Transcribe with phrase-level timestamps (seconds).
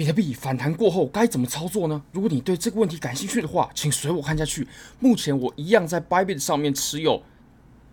[0.00, 2.02] 比特币反弹过后该怎么操作呢？
[2.10, 4.66] 如果你对这个问题感兴趣的话，请随我看下去。
[4.98, 7.22] 目前我一样在 Bybit 上面持有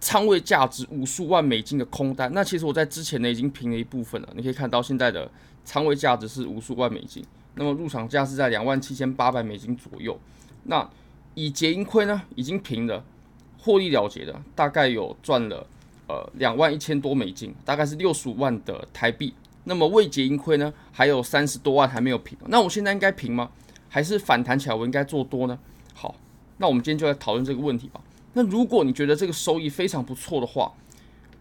[0.00, 2.32] 仓位价值五十万美金的空单。
[2.32, 5.30] 那其实我在之前呢已经平了一部分了，你可以看到现在的
[5.62, 7.22] 仓位价值是五十万美金，
[7.56, 10.18] 那么入场价是在两万七千八百美金左右。
[10.62, 10.88] 那
[11.34, 13.04] 以结盈亏呢，已经平了，
[13.58, 15.66] 获利了结的大概有赚了
[16.08, 19.34] 呃两万一千多美金，大概是六十五万的台币。
[19.64, 22.36] 那么未结盈亏呢，还有三十多万还没有平。
[22.46, 23.50] 那我现在应该平吗？
[23.88, 25.58] 还是反弹起来我应该做多呢？
[25.94, 26.14] 好，
[26.58, 28.00] 那我们今天就来讨论这个问题吧。
[28.32, 30.72] 那如果你觉得这个收益非常不错的话，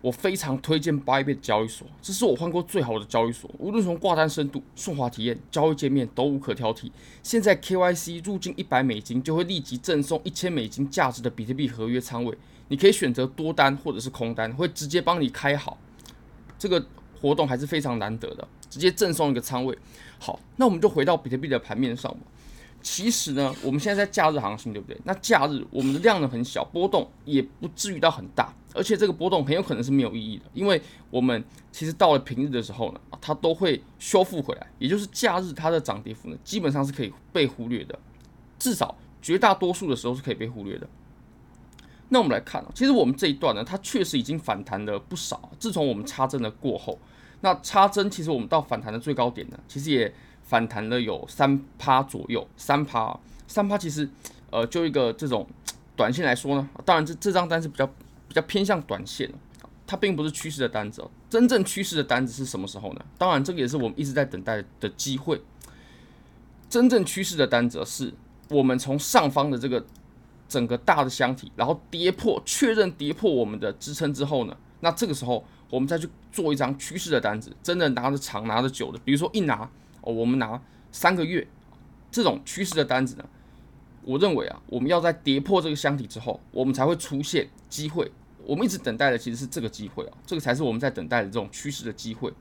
[0.00, 6.90] 我非常推荐 Bybit 交易所，这是我换过最好的交易所，无论从挂单深度、顺滑体验、交易界面都无可挑剔。
[7.22, 12.34] 现在 KYC 入金一百美金就会立即赠送一千美金价值的比特币合约仓位，
[12.68, 15.76] 你可以选择多单或者是空单，会直接帮你开好
[16.58, 16.84] 这个。
[17.20, 19.76] 活动还是非常难得的，直接赠送一个仓位。
[20.18, 22.20] 好，那我们就回到比特币的盘面上吧。
[22.82, 24.98] 其实呢，我们现在在假日行情，对不对？
[25.04, 30.80] 那假日我们的量呢很小，波动也不至于到很大，而且这个波动很有可能是没有意义的，因为
[31.10, 37.98] 我们其实到了平日的时候呢，它都会修复回来，也就是假日它的涨跌幅呢，基本上是可以被忽略的，
[38.58, 40.88] 至少绝大多数的时候是可以被忽略的。
[42.12, 45.48] 那我们来看啊，其实我们这一段呢，它确实已经反弹了不少。
[45.60, 46.98] 自从我们插针的过后，
[47.40, 54.08] 那插针其实我们到反弹的最高点呢，其实也反弹了有三趴左右，三趴，三趴其实
[54.50, 55.46] 呃就一个这种
[55.94, 59.32] 短线来说呢，当然这这张单是比较比较偏向短线，
[59.86, 61.06] 它并不是趋势的单子。
[61.28, 63.04] 真正趋势的单子是什么时候呢？
[63.16, 65.40] 当然这个也是我们一直在等待的机会。
[66.68, 68.12] 真正趋势的单子是
[68.48, 69.86] 我们从上方的这个。
[70.50, 79.70] 整个大的箱体，然后跌破，确认跌破我们的支撑之后呢，那这个时候我们再去做一张趋势的单子，真的拿着长拿着久的，比如说一拿
[80.00, 80.60] 哦，我们拿
[80.90, 81.46] 三个月
[82.10, 83.24] 这种趋势的单子呢，
[84.02, 88.10] 我认为啊，我们要在跌破这个箱体之后，我们才会出现机会。
[88.44, 92.32] 我们一直等待的其实是这个机会啊，这个才是我们在等待的这种趋势的机会。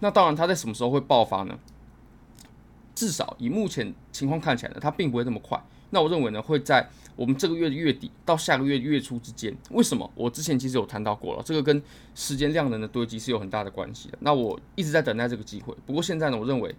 [0.00, 1.58] 那当然，它在什么时候会爆发呢？
[2.94, 5.58] 至少以目前情况看起来呢，它并不会那么快。
[5.94, 6.84] 那我认为呢，会在
[7.14, 9.56] 我们这个月的月底到下个月月初之间。
[9.70, 10.10] 为什么？
[10.16, 11.80] 我之前其实有谈到过了，这个跟
[12.16, 14.18] 时间量能的堆积是有很大的关系的。
[14.20, 15.72] 那我一直在等待这个机会。
[15.86, 16.74] 不过现在呢，我认为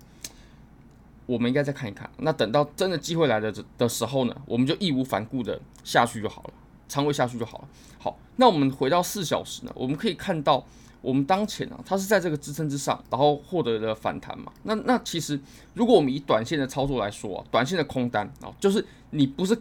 [1.25, 2.09] 我们应该再看一看。
[2.17, 6.53] 那等到真的机会来的的时候呢，我们就义无反顾的下去就好了，
[6.89, 7.67] 仓位下去就好了。
[7.97, 10.65] 好，那我们回到四小时呢，我们可以看到。
[11.05, 14.51] 我们当前啊，它是在这个支撑之上，然后获得了反弹嘛。
[14.63, 15.39] 那那其实，
[15.75, 19.55] 如果我们以短线的操作来说啊，短线的空单啊，就是你不是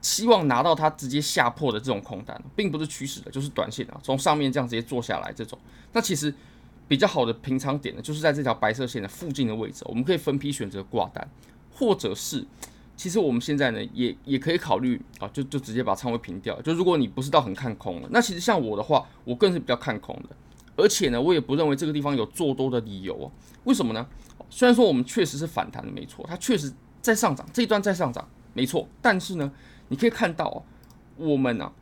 [0.00, 5.58] 希望拿到它直接下破的这种空单，并不是趋势的，就是短线啊，从上面这样直接做下来这种。
[5.92, 6.32] 那其实
[6.88, 11.28] 比较好的平仓点呢，就是在这条白色线的附近的位置，我们可以分批选择挂单，
[11.70, 12.46] 或者是
[12.96, 16.58] 其实我们现在呢，也也可以考虑啊，就就直接把仓位平掉。
[16.62, 20.34] 就如果你不是到很看空了，那其实像我的话，我更是比较看空的。
[20.78, 23.30] 而且呢，我也不认为这个地方有做多的理由哦。
[23.64, 24.06] 为什么呢？
[24.48, 26.72] 虽然说我们确实是反弹的，没错，它确实
[27.02, 28.88] 在上涨，这一段在上涨，没错。
[29.02, 29.52] 但是呢，
[29.88, 30.62] 你可以看到哦，
[31.16, 31.72] 我们啊，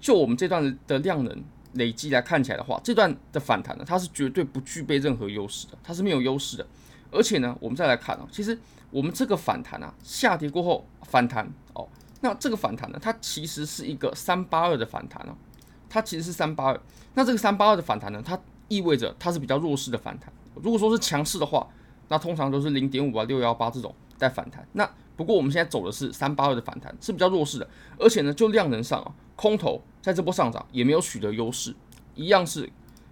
[0.00, 6.66] 就我们这段的量能累积来看起来的话，这段的反弹呢，它是绝对不具备任何优势的，它是没有优势的。
[7.12, 8.58] 而且呢，我们再来看啊，其实
[8.90, 11.88] 我们这个反弹啊，下跌过后反弹哦，
[12.20, 15.36] 那这个反弹呢，它其实是一个三八二的反弹哦。
[15.88, 16.80] 它其实是三八二，
[17.14, 18.38] 那这个三八二的反弹呢，它
[18.68, 20.32] 意味着它是比较弱势的反弹。
[20.54, 21.66] 如果说是强势的话，
[22.08, 24.66] 那通常都是零点五啊、六幺八这种在反弹。
[24.72, 27.68] 那不过我们现在走的是三八二的反弹，是比较弱势的。
[27.98, 31.74] 而且呢，就量能上啊，空头在这波上涨也没有取得优势，
[32.14, 32.68] 一样是，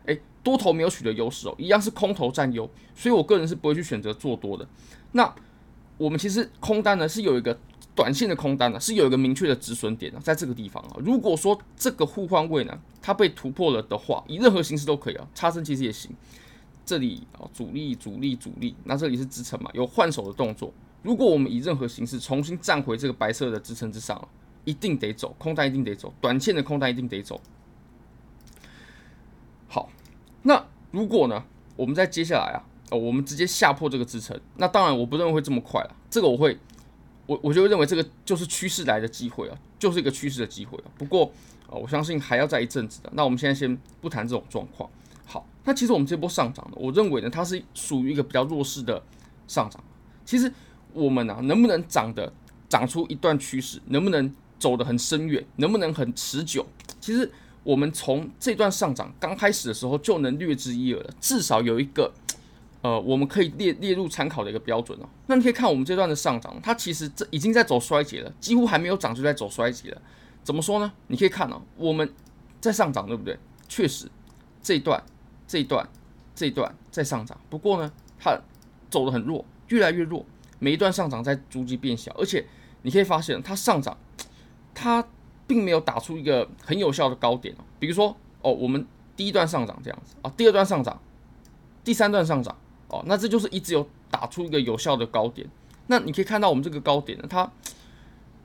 [0.06, 2.68] 诶，多头没有取得优势哦，一样是空头占优。
[2.94, 4.66] 所以我个人是不会去选择做多的。
[5.12, 5.32] 那
[5.96, 7.56] 我们其实空单呢是有一个。
[7.94, 10.96] 短线的空单呢，是有一个明确的止损点的，在这个地方啊。
[11.04, 16.10] 如果说这个互换位呢，它被突破了的话，以任何形式都可以啊，插针其实也行。
[16.86, 20.72] 这里啊，阻力、阻力、阻力，那这里是支撑嘛，有换手的动作。
[21.02, 24.26] 如果我们以任何形式重新站回这个白色的支撑之上，
[24.64, 27.40] 一定得走，空单一定得走，短线的空单一定得走。
[29.68, 29.90] 好，
[30.42, 31.44] 那如果呢，
[31.76, 36.58] 我们在接下来啊，哦，我们直接下破这个支撑，那当然我不认为会这么快了，这个我会。
[37.32, 40.90] 我我就认为这个就是趋势来的机会啊，就是一个趋势的机会啊。
[40.98, 41.24] 不过
[41.66, 43.10] 啊，我相信还要再一阵子的。
[43.14, 44.88] 那我们现在先不谈这种状况。
[45.24, 49.02] 好，那其实我们这波上涨呢，我认为呢，它是属于一个比较弱势的
[49.48, 49.82] 上涨。
[50.26, 50.52] 其实
[50.92, 52.30] 我们啊，能不能涨的
[52.68, 56.66] 涨出一段趋势，能不能走得很深远，能不能很持久，
[57.00, 57.30] 其实
[57.62, 61.10] 我们从这段上涨刚开始的时候就能略知一二了。
[61.20, 62.12] 至少有一个
[62.82, 65.08] 呃，我们可以列列入参考的一个标准哦。
[65.28, 70.02] 那你可以看我们这段的上涨，它其实这已经在走衰竭了，几乎还没有涨就在走衰竭了。
[70.42, 70.92] 怎么说呢？
[71.06, 72.12] 你可以看哦，我们
[72.60, 73.38] 在上涨，对不对？
[73.68, 74.10] 确实，
[74.60, 75.00] 这一段、
[75.46, 75.88] 这一段、
[76.34, 78.36] 这一段在上涨，不过呢，它
[78.90, 80.26] 走得很弱，越来越弱，
[80.58, 82.44] 每一段上涨在逐级变小，而且
[82.82, 83.96] 你可以发现它上涨，
[84.74, 85.06] 它
[85.46, 87.62] 并没有打出一个很有效的高点哦。
[87.78, 88.84] 比如说哦，我们
[89.16, 91.00] 第一段上涨这样子啊，第二段上涨，
[91.84, 92.56] 第三段上涨。
[92.92, 95.48] 哦，那这就是一直有打出一个有效的高点。
[95.88, 97.50] 那你可以看到我们这个高点呢，它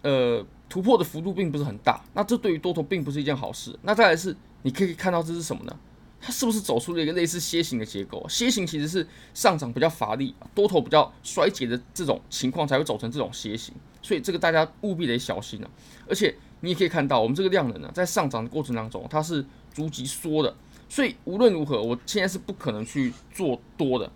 [0.01, 2.01] 呃突破的幅度并不是很大。
[2.13, 3.77] 那这对于多头并不是一件好事。
[3.83, 5.77] 那再来是，你可以看到这是什么呢？
[6.19, 8.25] 它是不是走出了一个类似楔形的结构？
[8.27, 13.75] 楔形其实是上涨比较乏力，多头比较衰竭的这种情况才会走成这种楔形。
[14.01, 15.69] 所以这个大家务必得小心啊。
[16.09, 20.55] 而且你也可以看到，我们这个量能呢，在上涨的过程当中，它是逐级缩的。
[20.89, 24.11] 所以无论如何，我现在是不可能去做多的。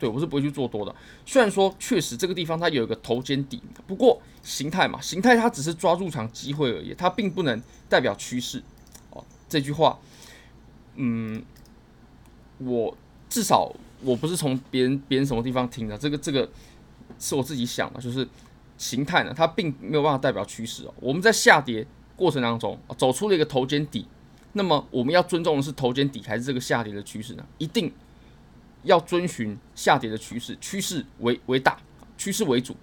[0.00, 0.92] 对，我是不会去做多的。
[1.26, 8.62] 虽然说确实这个地方它有一个头肩底，不过形态嘛，形态它只是抓入场机会而已，它并不能代表趋势。
[9.10, 9.98] 哦，这句话，
[10.94, 11.42] 嗯，
[12.56, 12.96] 我
[13.28, 13.70] 至少
[14.02, 16.48] 我不是从别人别人什么地方听的，这个这个
[17.18, 18.26] 是我自己想的，就是
[18.78, 20.94] 形态呢，它并没有办法代表趋势哦。
[20.98, 21.86] 我们在下跌
[22.16, 24.06] 过程当中走出了一个头肩底，
[24.54, 27.46] 那么我们要尊重的是头肩底还是这个下跌的趋势呢？
[27.58, 27.92] 一定。
[28.82, 31.78] 要遵循下跌的趋势，趋势为为大，
[32.16, 32.74] 趋势为主，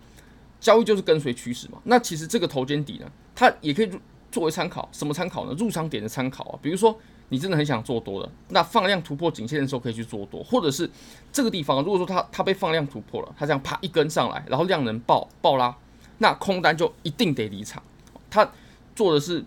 [0.60, 1.80] 交易就是跟随趋势嘛。
[1.84, 3.92] 那其实这个头肩底呢，它也可以
[4.32, 5.54] 作为参考，什么参考呢？
[5.58, 6.60] 入场点的参考啊。
[6.62, 6.98] 比如说
[7.30, 10.90] 你真的很想做多的，那放量突破颈线的时候可以去做多，或者是
[11.32, 15.76] 这个地方，如果说它它被放量突破了，它这样啪一根上来，然后量能爆爆拉，
[16.20, 17.82] 那空单就一定得离场。
[18.30, 18.50] 它
[18.96, 19.44] 做的是。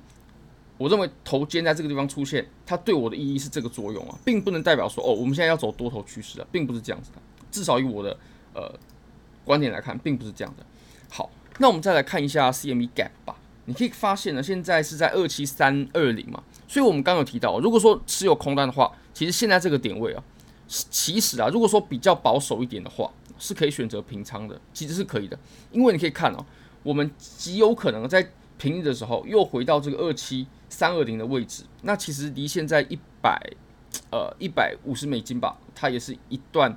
[0.81, 7.19] 我认为头肩在这个地方出现，它对我的意义是这个作用啊，并不能代表说哦，我们现在要走多头趋势啊，并不是这样子的。
[7.51, 8.17] 至少以我的
[8.55, 8.73] 呃
[9.45, 10.65] 观点来看，并不是这样的。
[11.11, 13.37] 好，那我们再来看一下 CME Gap 吧。
[13.67, 20.25] 你可以发现呢，现在是在二七三二零嘛，所以我们刚刚有提到，如果说持有空单的话，其实现在这个点位啊，
[20.67, 25.39] 其实啊，如果说比较保守一点的话，是可以选择平仓的，其实是可以的，
[25.73, 26.43] 因为你可以看哦，
[26.83, 30.47] 我们极有可能在平日的时候又回到这个二七。
[30.71, 33.39] 三二零的位置，那其实离现在一百，
[34.11, 36.75] 呃一百五十美金吧，它也是一段，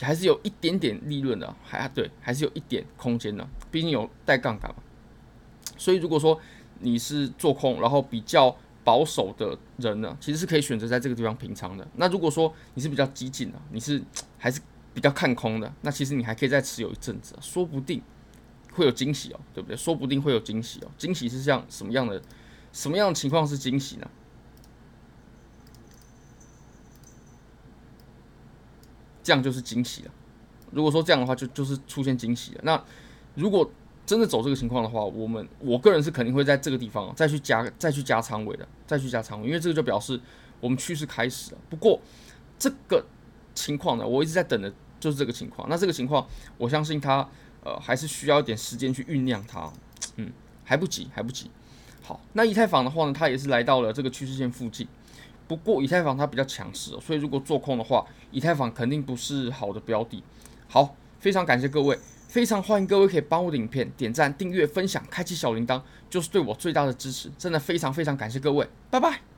[0.00, 4.76] 还是有一点点利润的，还对，还是有一点空间的，毕竟有带杠杆嘛。
[5.76, 6.40] 所以如果说
[6.78, 11.86] 你是做空，然后比较保守的人呢，其实是可以选择在这个地方平仓的。
[11.96, 14.00] 那如果说你是比较激进的，你是
[14.38, 14.60] 还是
[14.94, 18.00] 比较看空的，那其实你还可以再持有一阵子，说不定
[18.72, 19.76] 会有惊喜哦，对不对？
[19.76, 22.22] 说不定会有惊喜哦，惊喜是像什么样的？
[22.76, 24.06] 什么样的情况是惊喜呢？
[29.22, 30.10] 这样就是惊喜了。
[30.70, 32.60] 如果说这样的话，就就是出现惊喜了。
[32.64, 32.84] 那
[33.34, 33.70] 如果
[34.04, 40.20] 真的走这个情况的话，我们我个人是肯定会在这个地方再去加再去加仓位的，再去加仓位，因为这个就表示
[40.60, 41.58] 我们趋势开始了。
[41.70, 41.98] 不过
[42.58, 43.02] 这个
[43.54, 44.70] 情况呢，我一直在等的
[45.00, 45.66] 就是这个情况。
[45.70, 46.28] 那这个情况，
[46.58, 47.26] 我相信它
[47.64, 49.72] 呃还是需要一点时间去酝酿它。
[50.16, 50.30] 嗯，
[50.62, 51.50] 还不急，还不急。
[52.06, 54.86] 好，那以太坊的话呢，它也是来到了这个趋势线附近。
[55.48, 60.22] 不过以太坊它比较强势，所以如果做空的话，以太坊肯定不是好的标的。
[60.68, 61.98] 好，非常感谢各位，
[62.28, 67.28] 非常欢迎各位可以帮我的影片点赞、订阅、分享、开启小铃铛，就是对我最大的支持。
[67.36, 69.35] 真的非常非常感谢各位，拜拜。